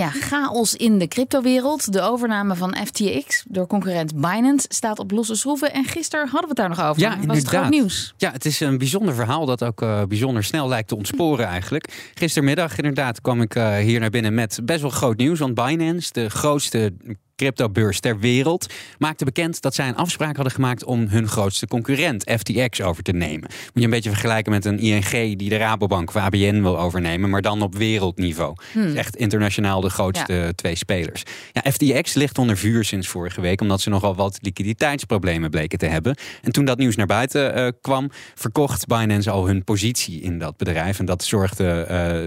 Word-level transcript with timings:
Ja, 0.00 0.10
chaos 0.10 0.74
in 0.74 0.98
de 0.98 1.08
cryptowereld. 1.08 1.92
De 1.92 2.00
overname 2.00 2.54
van 2.54 2.76
FTX 2.84 3.44
door 3.48 3.66
concurrent 3.66 4.14
Binance 4.14 4.66
staat 4.68 4.98
op 4.98 5.10
losse 5.10 5.34
schroeven. 5.34 5.72
En 5.72 5.84
gisteren 5.84 6.28
hadden 6.28 6.40
we 6.42 6.48
het 6.48 6.56
daar 6.56 6.68
nog 6.68 6.80
over. 6.80 7.02
Ja, 7.02 7.08
Was 7.08 7.16
inderdaad. 7.20 7.36
het 7.36 7.48
groot 7.48 7.70
nieuws? 7.70 8.14
Ja, 8.16 8.32
het 8.32 8.44
is 8.44 8.60
een 8.60 8.78
bijzonder 8.78 9.14
verhaal 9.14 9.46
dat 9.46 9.64
ook 9.64 9.82
eh, 9.82 10.02
bijzonder 10.02 10.44
snel 10.44 10.68
lijkt 10.68 10.88
te 10.88 10.96
ontsporen 10.96 11.46
eigenlijk. 11.46 12.10
Gistermiddag 12.14 12.76
inderdaad 12.76 13.20
kwam 13.20 13.40
ik 13.40 13.54
eh, 13.54 13.76
hier 13.76 14.00
naar 14.00 14.10
binnen 14.10 14.34
met 14.34 14.60
best 14.64 14.80
wel 14.80 14.90
groot 14.90 15.16
nieuws. 15.16 15.38
Want 15.38 15.54
Binance, 15.54 16.12
de 16.12 16.30
grootste 16.30 16.92
cryptobeurs 17.40 18.00
ter 18.00 18.18
wereld, 18.18 18.66
maakte 18.98 19.24
bekend 19.24 19.60
dat 19.60 19.74
zij 19.74 19.88
een 19.88 19.96
afspraak 19.96 20.34
hadden 20.34 20.54
gemaakt 20.54 20.84
om 20.84 21.06
hun 21.08 21.28
grootste 21.28 21.66
concurrent 21.66 22.30
FTX 22.38 22.82
over 22.82 23.02
te 23.02 23.12
nemen. 23.12 23.48
Moet 23.50 23.70
je 23.72 23.84
een 23.84 23.90
beetje 23.90 24.10
vergelijken 24.10 24.52
met 24.52 24.64
een 24.64 24.78
ING 24.78 25.38
die 25.38 25.48
de 25.48 25.56
Rabobank 25.56 26.08
of 26.08 26.16
ABN 26.16 26.60
wil 26.60 26.78
overnemen, 26.78 27.30
maar 27.30 27.42
dan 27.42 27.62
op 27.62 27.74
wereldniveau. 27.74 28.54
Hmm. 28.72 28.82
Dus 28.82 28.94
echt 28.94 29.16
internationaal 29.16 29.80
de 29.80 29.90
grootste 29.90 30.52
twee 30.54 30.76
spelers. 30.76 31.22
Ja, 31.52 31.70
FTX 31.70 32.14
ligt 32.14 32.38
onder 32.38 32.56
vuur 32.56 32.84
sinds 32.84 33.08
vorige 33.08 33.40
week 33.40 33.60
omdat 33.60 33.80
ze 33.80 33.90
nogal 33.90 34.14
wat 34.14 34.38
liquiditeitsproblemen 34.40 35.50
bleken 35.50 35.78
te 35.78 35.86
hebben. 35.86 36.16
En 36.42 36.52
toen 36.52 36.64
dat 36.64 36.78
nieuws 36.78 36.96
naar 36.96 37.06
buiten 37.06 37.54
eh, 37.54 37.68
kwam, 37.80 38.10
verkocht 38.34 38.86
Binance 38.86 39.30
al 39.30 39.46
hun 39.46 39.64
positie 39.64 40.20
in 40.20 40.38
dat 40.38 40.56
bedrijf. 40.56 40.98
En 40.98 41.04
dat 41.04 41.24
zorgde 41.24 41.68
eh, 41.68 42.22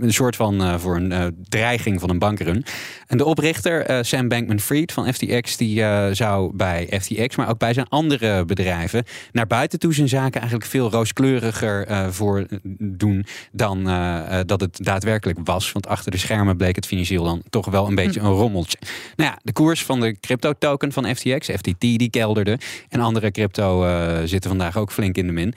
een, 0.00 0.12
soort 0.12 0.36
van 0.36 0.62
eh, 0.62 0.78
voor 0.78 0.96
een 0.96 1.36
dreiging 1.48 2.00
van 2.00 2.10
een 2.10 2.18
bankrun. 2.18 2.64
En 3.06 3.18
de 3.18 3.24
oprichter, 3.24 4.04
Sam 4.04 4.28
Bankman-Fried 4.40 4.92
van 4.92 5.12
FTX, 5.12 5.56
die 5.56 5.82
eh, 5.82 6.08
zou 6.12 6.50
bij 6.54 6.88
FTX, 7.00 7.36
maar 7.36 7.48
ook 7.48 7.58
bij 7.58 7.72
zijn 7.72 7.88
andere 7.88 8.44
bedrijven, 8.44 9.04
naar 9.32 9.46
buiten 9.46 9.78
toe 9.78 9.94
zijn 9.94 10.08
zaken 10.08 10.40
eigenlijk 10.40 10.70
veel 10.70 10.90
rooskleuriger 10.90 11.86
eh, 11.86 12.06
voor 12.08 12.46
doen 12.78 13.26
dan 13.52 13.88
eh, 13.88 14.40
dat 14.46 14.60
het 14.60 14.84
daadwerkelijk 14.84 15.38
was. 15.44 15.72
Want 15.72 15.86
achter 15.86 16.10
de 16.10 16.18
schermen 16.18 16.56
bleek 16.56 16.76
het 16.76 16.86
financieel 16.86 17.24
dan 17.24 17.42
toch 17.50 17.66
wel 17.66 17.86
een 17.86 17.94
beetje 17.94 18.20
een 18.20 18.30
rommeltje. 18.30 18.78
Nou 19.16 19.30
ja, 19.30 19.38
de 19.42 19.52
koers 19.52 19.84
van 19.84 20.00
de 20.00 20.20
crypto-token 20.20 20.92
van 20.92 21.14
FTX, 21.14 21.48
FTT, 21.48 21.80
die 21.80 22.10
kelderde. 22.10 22.58
En 22.88 23.00
andere 23.00 23.30
crypto 23.30 23.86
zitten 24.24 24.50
vandaag 24.50 24.76
ook 24.76 24.92
flink 24.92 25.16
in 25.16 25.26
de 25.26 25.32
min. 25.32 25.54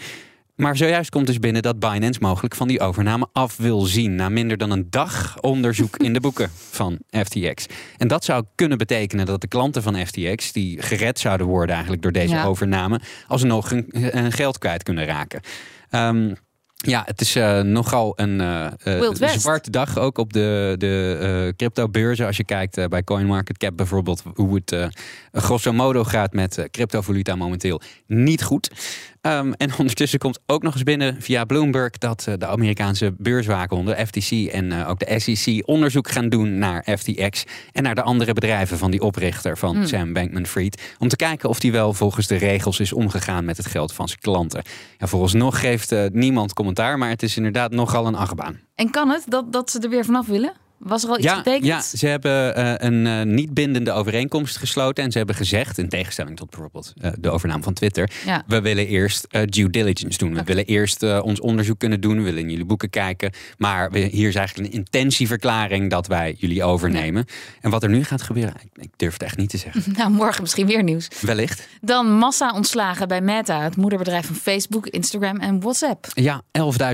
Maar 0.56 0.78
zojuist 0.78 1.10
komt 1.10 1.28
dus 1.28 1.40
binnen 1.40 1.62
dat 1.62 1.80
Binance 1.80 2.20
mogelijk 2.22 2.56
van 2.56 2.68
die 2.68 2.80
overname 2.80 3.28
af 3.32 3.58
wil 3.58 3.82
zien. 3.82 4.16
Na 4.16 4.30
minder 4.30 4.58
dan 4.58 4.72
een 4.72 4.88
dag 4.90 5.40
onderzoek 5.42 5.98
in 5.98 6.14
de 6.14 6.20
boeken 6.28 6.50
van 6.70 7.00
FTX. 7.10 7.66
En 7.98 8.08
dat 8.08 8.24
zou 8.24 8.44
kunnen 8.56 8.78
betekenen 8.78 9.26
dat 9.26 9.42
de 9.42 9.48
klanten 9.48 9.84
van 9.84 10.06
FTX, 10.06 10.52
die 10.52 10.82
gered 10.82 11.20
zouden 11.20 11.48
worden 11.48 11.72
eigenlijk 11.74 12.04
door 12.04 12.12
deze 12.12 12.34
Ja. 12.34 12.46
overname, 12.46 13.00
alsnog 13.28 13.70
hun, 13.70 13.86
hun 13.92 14.32
geld 14.32 14.58
kwijt 14.58 14.84
kunnen 14.84 15.06
raken. 15.06 15.42
Ehm, 15.90 16.34
ja, 16.90 17.04
het 17.06 17.22
is 17.22 17.36
eh, 17.36 17.62
nogal 17.62 18.14
een 18.16 18.38
West. 19.18 19.42
zwarte 19.42 19.72
dag 19.72 19.98
ook 19.98 20.18
op 20.18 20.34
de, 20.34 20.76
de 20.78 21.18
eh 21.22 21.56
crypto-beurzen. 21.56 22.26
Als 22.26 22.38
je 22.38 22.44
kijkt 22.44 22.90
bij 22.90 23.04
CoinMarketCap 23.04 23.78
bijvoorbeeld, 23.78 24.24
hoe 24.34 24.62
het 24.66 24.94
grosso 25.32 25.74
modo 25.74 26.04
gaat 26.04 26.34
met 26.34 26.68
cryptovaluta 26.72 27.36
momenteel 27.36 27.82
niet 28.08 28.44
goed. 28.44 28.70
Ehm, 29.22 29.52
en 29.52 29.72
ondertussen 29.80 30.20
komt 30.20 30.40
ook 30.46 30.64
nog 30.64 30.74
eens 30.74 30.84
binnen 30.84 31.22
via 31.22 31.46
Bloomberg 31.46 31.98
dat 31.98 32.28
de 32.38 32.48
Amerikaanse 32.48 33.14
beurswaakhonden, 33.18 34.08
FTC 34.08 34.32
en 34.32 34.86
ook 34.86 35.00
de 35.00 35.20
SEC, 35.20 35.68
onderzoek 35.68 36.12
gaan 36.12 36.30
doen 36.30 36.58
naar 36.58 36.88
FTX 36.98 37.44
en 37.72 37.84
naar 37.84 37.96
de 37.96 38.02
andere 38.02 38.34
bedrijven 38.34 38.78
van 38.78 38.92
die 38.92 39.02
oprichter 39.02 39.58
van 39.58 39.76
Hmm. 39.76 39.88
Sam 39.88 40.14
Bankman-Fried. 40.14 40.82
Om 41.00 41.08
te 41.08 41.16
kijken 41.16 41.50
of 41.50 41.60
die 41.60 41.72
wel 41.72 41.94
volgens 41.94 42.28
de 42.28 42.36
regels 42.36 42.80
is 42.80 42.94
omgegaan 42.94 43.46
met 43.46 43.58
het 43.58 43.66
geld 43.66 43.94
van 43.94 44.08
zijn 44.08 44.20
klanten. 44.20 44.62
Ja, 44.98 45.08
vooralsnog 45.08 45.60
geeft 45.60 45.96
niemand 46.12 46.54
commentaar, 46.54 46.73
maar 46.98 47.10
het 47.10 47.24
is 47.24 47.38
inderdaad 47.38 47.72
nogal 47.72 48.08
een 48.08 48.16
achtbaan. 48.16 48.60
En 48.76 48.90
kan 48.90 49.10
het 49.10 49.24
dat, 49.28 49.52
dat 49.54 49.72
ze 49.72 49.80
er 49.80 49.90
weer 49.90 50.06
vanaf 50.06 50.28
willen? 50.28 50.54
Was 50.84 51.04
er 51.04 51.10
al 51.10 51.18
iets 51.18 51.26
Ja, 51.26 51.36
getekend? 51.36 51.66
ja, 51.66 51.82
ze 51.82 52.08
hebben 52.08 52.56
eh, 52.56 52.74
een 52.90 53.08
eh, 53.08 53.22
niet 53.26 53.54
bindende 53.54 53.92
overeenkomst 53.92 54.58
gesloten. 54.58 55.04
En 55.04 55.12
ze 55.12 55.18
hebben 55.18 55.36
gezegd, 55.36 55.78
in 55.78 55.90
tegenstelling 55.90 56.38
tot 56.38 56.50
bijvoorbeeld 56.50 56.94
eh, 57.02 57.12
de 57.20 57.30
overname 57.30 57.64
van 57.64 57.74
Twitter. 57.74 58.10
Ja. 58.26 58.44
We 58.48 58.62
willen 58.62 58.88
eerst 58.88 59.28
due 59.46 59.70
diligence 59.70 60.18
doen. 60.18 60.34
We 60.34 60.44
willen 60.44 60.66
eerst 60.66 61.22
ons 61.22 61.40
onderzoek 61.40 61.80
kunnen 61.80 62.02
doen. 62.02 62.18
We 62.18 62.24
willen 62.24 62.42
in 62.42 62.50
jullie 62.50 62.66
boeken 62.66 62.90
kijken. 62.90 63.32
Maar 63.58 63.92
we, 63.92 64.00
hier 64.00 64.28
is 64.28 64.36
eigenlijk 64.36 64.68
een 64.74 64.78
intentieverklaring 64.80 65.90
dat 65.90 66.08
wij 66.08 66.36
jullie 66.38 66.64
overnemen. 66.64 67.26
En 67.62 67.70
wat 67.70 67.84
er 67.84 67.90
nu 67.90 68.04
gaat 68.04 68.22
gebeuren, 68.22 68.56
ik, 68.64 68.84
ik 68.84 68.90
durf 68.96 69.14
het 69.14 69.24
echt 69.24 69.38
niet 69.38 69.50
te 69.50 69.58
zeggen. 69.58 69.84
Nou, 69.94 70.12
morgen 70.12 70.42
misschien 70.42 70.68
weer 70.68 70.84
nieuws. 70.84 71.08
Wellicht. 71.22 71.68
Dan 71.82 72.12
massa 72.18 72.54
ontslagen 72.54 73.08
bij 73.08 73.22
Meta, 73.22 73.62
het 73.62 73.76
moederbedrijf 73.76 74.26
van 74.26 74.36
Facebook, 74.36 74.88
Instagram 74.88 75.40
en 75.40 75.60
WhatsApp. 75.62 76.08
Ja, 76.14 76.42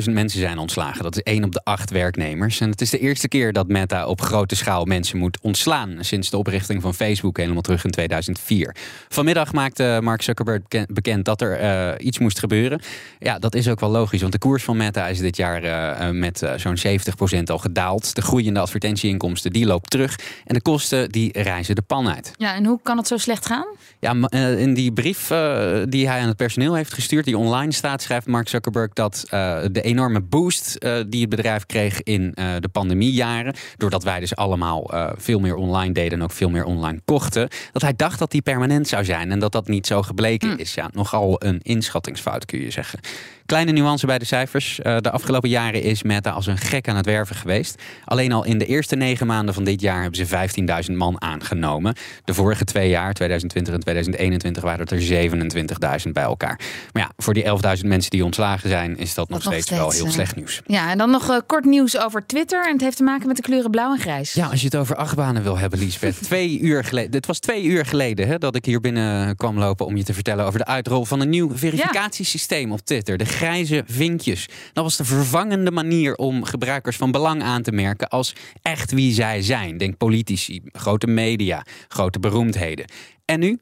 11.000 0.04 0.12
mensen 0.12 0.40
zijn 0.40 0.58
ontslagen. 0.58 1.04
Dat 1.04 1.16
is 1.16 1.22
één 1.22 1.44
op 1.44 1.52
de 1.52 1.62
acht 1.64 1.92
werknemers. 1.92 2.60
En 2.60 2.70
het 2.70 2.82
is 2.82 2.90
de 2.90 3.00
eerste 3.00 3.28
keer 3.28 3.54
dat 3.54 3.68
Meta 3.68 3.79
op 4.06 4.22
grote 4.22 4.56
schaal 4.56 4.86
mensen 4.86 5.18
moet 5.18 5.38
ontslaan. 5.42 5.98
Sinds 6.00 6.30
de 6.30 6.38
oprichting 6.38 6.82
van 6.82 6.94
Facebook 6.94 7.38
helemaal 7.38 7.62
terug 7.62 7.84
in 7.84 7.92
2004. 7.92 8.76
Vanmiddag 9.10 9.54
maakte 9.54 10.00
Mark 10.04 10.22
Zuckerberg 10.22 10.62
beken- 10.62 10.94
bekend 10.94 11.26
dat 11.26 11.42
er 11.42 11.60
eh, 11.60 12.06
iets 12.06 12.20
moest 12.20 12.40
gebeuren. 12.40 12.82
Ja, 13.20 13.40
dat 13.40 13.56
is 13.56 13.68
ook 13.68 13.80
wel 13.80 13.90
logisch. 13.90 14.22
Want 14.22 14.34
de 14.34 14.40
koers 14.40 14.64
van 14.64 14.78
Meta 14.78 15.08
is 15.08 15.20
dit 15.20 15.38
jaar 15.38 15.64
eh, 15.64 16.08
eh, 16.08 16.16
met 16.16 16.44
zo'n 16.56 16.78
70% 16.78 17.44
al 17.46 17.58
gedaald. 17.58 18.16
De 18.16 18.22
groeiende 18.22 18.60
advertentieinkomsten 18.60 19.52
die 19.52 19.66
loopt 19.66 19.90
terug. 19.90 20.20
En 20.46 20.54
de 20.54 20.62
kosten 20.62 21.10
die 21.10 21.42
reizen 21.42 21.76
de 21.76 21.82
pan 21.82 22.10
uit. 22.10 22.32
Ja, 22.38 22.56
en 22.56 22.66
hoe 22.66 22.80
kan 22.84 22.98
het 22.98 23.08
zo 23.08 23.18
slecht 23.18 23.46
gaan? 23.46 23.66
Ja, 24.00 24.16
in 24.58 24.74
die 24.74 24.92
brief 24.92 25.28
die 25.90 26.08
hij 26.08 26.22
aan 26.22 26.28
het 26.28 26.38
personeel 26.38 26.74
heeft 26.74 26.94
gestuurd, 26.94 27.26
die 27.26 27.38
online 27.38 27.72
staat, 27.72 28.02
schrijft 28.02 28.28
Mark 28.28 28.48
Zuckerberg 28.48 28.94
dat 28.94 29.26
de 29.72 29.82
enorme 29.82 30.22
boost 30.22 30.80
die 31.08 31.22
het 31.22 31.30
bedrijf 31.30 31.66
kreeg 31.66 32.04
in 32.04 32.32
de 32.36 32.70
pandemiejaren, 32.72 33.54
doordat 33.78 34.04
wij 34.04 34.20
dus 34.20 34.36
allemaal 34.36 34.94
eh, 34.94 35.12
veel 35.18 35.40
meer 35.40 35.56
online 35.56 35.94
deden 35.94 36.18
en 36.18 36.24
ook 36.24 36.32
veel 36.32 36.50
meer 36.50 36.64
online 36.64 37.00
kochten, 37.06 37.48
dat 37.72 37.82
hij 37.82 37.94
dacht 37.96 38.20
dat 38.20 38.32
die 38.32 38.42
permanent 38.42 38.88
zou 38.88 39.06
zijn 39.06 39.32
en 39.32 39.40
dat 39.40 39.52
dat 39.52 39.68
niet 39.68 39.88
zo 39.88 40.02
gebleken 40.02 40.58
is. 40.58 40.74
Ja, 40.74 40.90
nogal 40.94 41.36
een 41.44 41.60
inschattingsfout 41.62 42.46
kun 42.46 42.62
je 42.62 42.72
zeggen. 42.72 43.00
Kleine 43.50 43.72
nuance 43.72 44.06
bij 44.06 44.20
de 44.20 44.26
cijfers. 44.26 44.80
Eh, 44.80 44.98
de 44.98 45.12
afgelopen 45.12 45.50
jaren 45.50 45.82
is 45.82 46.04
Meta 46.04 46.30
als 46.30 46.48
een 46.48 46.58
gek 46.58 46.88
aan 46.88 46.96
het 46.96 47.06
werven 47.06 47.36
geweest. 47.36 47.82
Alleen 48.06 48.32
al 48.32 48.46
in 48.46 48.58
de 48.58 48.66
eerste 48.66 48.96
negen 48.96 49.28
maanden 49.28 49.54
van 49.54 49.64
dit 49.64 49.82
jaar 49.82 50.02
hebben 50.02 50.28
ze 50.28 50.88
15.000 50.90 50.98
man 50.98 51.22
aangenomen. 51.22 51.96
De 52.24 52.34
vorige 52.34 52.64
twee 52.64 52.90
jaar, 52.90 53.14
2020 53.14 53.74
en 53.74 53.80
2021, 53.80 54.64
waren 54.64 54.80
het 54.80 54.92
er 54.92 56.02
27.000 56.06 56.12
bij 56.12 56.24
elkaar. 56.24 56.60
Maar 56.94 57.04
ja, 57.04 57.12
voor 57.18 57.34
die 57.34 57.44
11.000 57.44 57.86
mensen 57.86 58.12
die 58.12 58.26
ontslagen 58.26 58.70
zijn, 58.70 58.98
is 58.98 59.14
dat 59.14 59.30
nog 59.30 59.44
nog 59.44 59.54
steeds, 59.54 59.70
wel 59.70 59.92
heel 59.92 60.12
slecht 60.12 60.36
nieuws. 60.36 60.62
Ja, 60.66 60.92
en 60.92 60.98
dan 60.98 61.10
nog 61.10 61.30
eh, 61.30 61.38
kort 61.46 61.66
nieuws 61.66 61.98
over 61.98 62.26
Twitter. 62.26 62.66
En 62.66 62.72
het 62.72 62.82
heeft 62.82 62.98
te 62.98 63.04
maken 63.04 63.28
met 63.28 63.36
de 63.36 63.42
kleuren 63.42 63.72
blauw 63.72 63.94
en 63.94 64.00
grijs. 64.00 64.34
Ja, 64.34 64.48
als 64.48 64.60
je 64.60 64.66
het 64.66 64.76
over 64.76 64.96
achtbanen 64.96 65.44
wil 65.44 65.58
hebben, 65.58 65.80
Liesbeth. 65.80 66.24
twee 66.24 66.60
uur 66.60 66.84
geleden. 66.84 67.12
Het 67.12 67.26
was 67.26 67.40
twee 67.40 67.64
uur 67.64 67.86
geleden 67.86 68.28
hè, 68.28 68.38
dat 68.38 68.56
ik 68.56 68.66
hier 68.66 68.80
binnen 68.80 69.36
kwam 69.36 69.58
lopen 69.58 69.86
om 69.86 69.98
je 69.98 70.04
te 70.04 70.14
vertellen 70.14 70.46
over 70.46 70.60
de 70.60 70.66
uitrol 70.66 71.06
van 71.06 71.20
een 71.20 71.30
nieuw 71.30 71.58
verificatiesysteem 71.58 72.72
op 72.72 72.80
Twitter. 72.80 73.18
De 73.18 73.38
grijze 73.40 73.84
vinkjes. 73.86 74.48
Dat 74.74 74.84
was 74.84 74.98
de 74.98 75.06
vervangende 75.06 75.72
manier 75.72 76.16
om 76.16 76.44
gebruikers 76.44 76.98
van 76.98 77.12
belang 77.12 77.44
aan 77.44 77.62
te 77.62 77.72
merken 77.72 78.08
als 78.08 78.36
echt 78.62 78.92
wie 78.92 79.14
zij 79.14 79.42
zijn. 79.42 79.78
Denk 79.78 79.98
politici, 79.98 80.62
grote 80.72 81.08
media, 81.08 81.66
grote 81.88 82.20
beroemdheden. 82.20 82.86
En 83.26 83.40
nu 83.40 83.60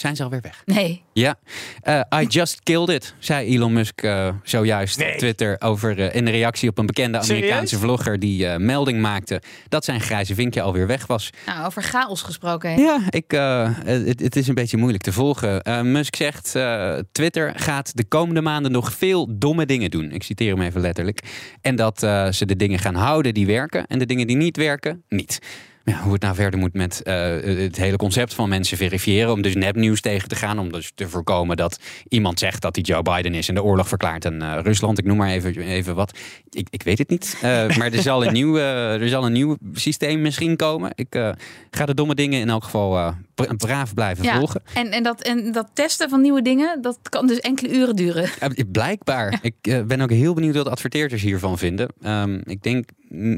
zijn 0.00 0.16
ze 0.16 0.22
alweer 0.22 0.40
weg. 0.40 0.62
Nee. 0.64 1.02
Ja, 1.12 1.34
Eh, 1.80 2.00
I 2.14 2.26
just 2.26 2.62
killed 2.62 2.88
it, 2.88 3.14
zei 3.18 3.46
Elon 3.54 3.72
Musk 3.72 4.02
eh, 4.02 4.28
zojuist 4.42 5.00
op 5.00 5.06
Twitter 5.16 5.56
over 5.60 6.00
eh, 6.00 6.14
in 6.14 6.24
de 6.24 6.30
reactie 6.30 6.68
op 6.68 6.78
een 6.78 6.86
bekende 6.86 7.18
Amerikaanse 7.18 7.66
Serieus? 7.74 7.80
vlogger 7.84 8.18
die 8.18 8.46
eh, 8.46 8.58
melding 8.58 9.00
maakte 9.00 9.42
dat 9.68 9.84
zijn 9.84 10.00
grijze 10.00 10.34
vinkje 10.34 10.62
alweer 10.62 10.86
weg 10.86 11.06
was. 11.06 11.30
Nou, 11.46 11.66
over 11.66 11.82
chaos 11.82 12.22
gesproken. 12.22 12.78
Ja, 12.80 13.00
ik, 13.10 13.32
eh, 13.32 13.70
het, 13.84 14.20
het 14.20 14.36
is 14.36 14.48
een 14.48 14.54
beetje 14.54 14.76
moeilijk 14.76 15.02
te 15.02 15.12
volgen. 15.12 15.62
Eh, 15.62 15.80
Musk 15.80 16.16
zegt: 16.16 16.54
eh, 16.54 16.94
Twitter 17.12 17.52
gaat 17.56 17.96
de 17.96 18.04
komende 18.04 18.40
maanden 18.40 18.72
nog 18.72 18.92
veel 18.92 19.38
domme 19.38 19.66
dingen 19.66 19.90
doen. 19.90 20.10
Ik 20.12 20.22
citeer 20.22 20.54
hem 20.54 20.62
even 20.62 20.80
letterlijk. 20.80 21.20
En 21.60 21.76
dat 21.76 22.02
eh, 22.02 22.30
ze 22.30 22.46
de 22.46 22.56
dingen 22.56 22.78
gaan 22.78 22.94
houden 22.94 23.34
die 23.34 23.46
werken 23.46 23.86
en 23.86 23.98
de 23.98 24.06
dingen 24.06 24.26
die 24.26 24.36
niet 24.36 24.56
werken, 24.56 25.02
niet. 25.08 25.38
Ja, 25.88 26.02
hoe 26.02 26.12
het 26.12 26.22
nou 26.22 26.34
verder 26.34 26.60
moet 26.60 26.74
met 26.74 27.00
uh, 27.04 27.14
het 27.42 27.76
hele 27.76 27.96
concept 27.96 28.34
van 28.34 28.48
mensen 28.48 28.76
verifiëren. 28.76 29.32
Om 29.32 29.42
dus 29.42 29.54
nepnieuws 29.54 30.00
tegen 30.00 30.28
te 30.28 30.34
gaan. 30.34 30.58
Om 30.58 30.72
dus 30.72 30.92
te 30.94 31.08
voorkomen 31.08 31.56
dat 31.56 31.80
iemand 32.08 32.38
zegt 32.38 32.62
dat 32.62 32.74
hij 32.74 32.84
Joe 32.84 33.02
Biden 33.02 33.34
is 33.34 33.48
en 33.48 33.54
de 33.54 33.62
oorlog 33.62 33.88
verklaart 33.88 34.26
aan 34.26 34.42
uh, 34.42 34.58
Rusland. 34.62 34.98
Ik 34.98 35.04
noem 35.04 35.16
maar 35.16 35.30
even, 35.30 35.60
even 35.60 35.94
wat. 35.94 36.18
Ik, 36.50 36.66
ik 36.70 36.82
weet 36.82 36.98
het 36.98 37.08
niet. 37.08 37.34
Uh, 37.36 37.40
maar 37.78 37.92
er 37.92 38.02
zal, 38.02 38.26
een 38.26 38.32
nieuw, 38.32 38.56
er 38.56 39.08
zal 39.08 39.26
een 39.26 39.32
nieuw 39.32 39.56
systeem 39.72 40.20
misschien 40.20 40.56
komen. 40.56 40.90
Ik 40.94 41.34
ga 41.70 41.86
de 41.86 41.94
domme 41.94 42.14
dingen 42.14 42.40
in 42.40 42.48
elk 42.48 42.64
geval 42.64 43.14
braaf 43.56 43.94
blijven 43.94 44.24
ja, 44.24 44.36
volgen. 44.36 44.62
En, 44.74 44.90
en, 44.90 45.02
dat, 45.02 45.22
en 45.22 45.52
dat 45.52 45.70
testen 45.72 46.08
van 46.08 46.20
nieuwe 46.20 46.42
dingen, 46.42 46.82
dat 46.82 46.98
kan 47.02 47.26
dus 47.26 47.40
enkele 47.40 47.74
uren 47.74 47.96
duren. 47.96 48.30
blijkbaar. 48.72 49.38
Ik 49.42 49.86
ben 49.86 50.00
ook 50.00 50.10
heel 50.10 50.34
benieuwd 50.34 50.54
wat 50.54 50.68
adverteerders 50.68 51.22
hiervan 51.22 51.58
vinden. 51.58 51.88
Um, 52.02 52.40
ik 52.44 52.62
denk 52.62 52.88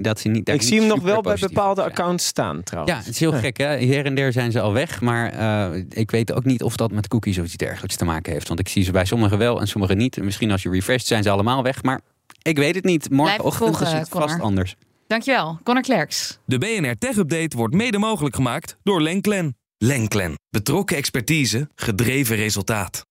dat 0.03 0.21
ze 0.21 0.29
niet. 0.29 0.49
ik 0.49 0.63
zie 0.63 0.79
hem 0.79 0.89
nog 0.89 1.03
wel 1.03 1.21
bij 1.21 1.37
bepaalde 1.41 1.81
zijn. 1.81 1.93
accounts 1.93 2.27
staan 2.27 2.63
trouwens. 2.63 2.95
Ja, 2.97 3.03
het 3.03 3.15
is 3.15 3.21
heel 3.21 3.33
gek 3.33 3.57
hè. 3.57 3.77
Hier 3.77 4.05
en 4.05 4.15
der 4.15 4.33
zijn 4.33 4.53
ze 4.53 4.61
al 4.61 4.73
weg. 4.73 5.01
Maar 5.01 5.35
uh, 5.73 5.85
ik 5.89 6.11
weet 6.11 6.33
ook 6.33 6.45
niet 6.45 6.63
of 6.63 6.77
dat 6.77 6.93
met 6.93 7.09
cookies 7.09 7.39
of 7.39 7.45
iets 7.45 7.57
dergelijks 7.57 7.97
te 7.97 8.05
maken 8.05 8.33
heeft. 8.33 8.49
Want 8.49 8.61
ik 8.61 8.69
zie 8.69 8.85
ze 8.85 8.93
bij 8.93 9.05
sommigen 9.05 9.39
wel 9.39 9.61
en 9.61 9.69
sommigen 9.69 9.97
niet. 9.97 10.23
Misschien 10.23 10.51
als 10.51 10.63
je 10.63 10.71
refresht 10.71 11.07
zijn 11.07 11.23
ze 11.23 11.31
allemaal 11.31 11.63
weg. 11.63 11.83
Maar 11.83 12.01
ik 12.43 12.57
weet 12.57 12.75
het 12.75 12.85
niet. 12.85 13.11
Morgenochtend 13.11 13.55
volgen, 13.55 13.87
is 13.87 13.93
het 13.93 14.09
vast 14.09 14.27
Connor. 14.27 14.45
anders. 14.47 14.77
Dankjewel, 15.07 15.59
Connor 15.63 15.83
Klerks. 15.83 16.39
De 16.45 16.59
BNR 16.59 16.99
Tech 16.99 17.17
Update 17.17 17.57
wordt 17.57 17.75
mede 17.75 17.99
mogelijk 17.99 18.35
gemaakt 18.35 18.77
door 18.83 19.03
Lenklen. 19.03 19.60
Lenklen. 19.83 20.35
Betrokken 20.51 20.97
expertise, 20.97 21.71
gedreven 21.75 22.37
resultaat. 22.37 23.07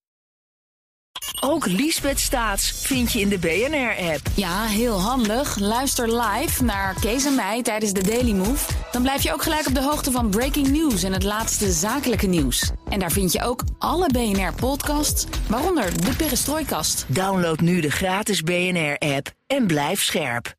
Ook 1.39 1.65
Liesbeth 1.65 2.19
Staats 2.19 2.71
vind 2.71 3.11
je 3.11 3.19
in 3.19 3.29
de 3.29 3.37
BNR-app. 3.37 4.27
Ja, 4.35 4.65
heel 4.65 4.99
handig. 5.01 5.59
Luister 5.59 6.21
live 6.21 6.63
naar 6.63 6.99
Kees 6.99 7.25
en 7.25 7.35
mij 7.35 7.61
tijdens 7.63 7.93
de 7.93 8.03
Daily 8.03 8.31
Move. 8.31 8.71
Dan 8.91 9.01
blijf 9.01 9.23
je 9.23 9.33
ook 9.33 9.43
gelijk 9.43 9.67
op 9.67 9.73
de 9.73 9.83
hoogte 9.83 10.11
van 10.11 10.29
breaking 10.29 10.67
news 10.67 11.03
en 11.03 11.13
het 11.13 11.23
laatste 11.23 11.71
zakelijke 11.71 12.27
nieuws. 12.27 12.71
En 12.89 12.99
daar 12.99 13.11
vind 13.11 13.31
je 13.31 13.43
ook 13.43 13.63
alle 13.77 14.09
BNR-podcasts, 14.11 15.25
waaronder 15.47 16.05
de 16.05 16.15
Perestrooikast. 16.15 17.05
Download 17.07 17.59
nu 17.59 17.81
de 17.81 17.91
gratis 17.91 18.41
BNR-app 18.41 19.31
en 19.47 19.67
blijf 19.67 20.03
scherp. 20.03 20.57